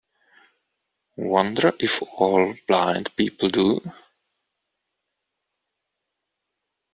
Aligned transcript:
Wonder 1.17 1.73
if 1.79 2.01
all 2.17 2.55
blind 2.65 3.15
people 3.15 3.49
do? 3.49 3.79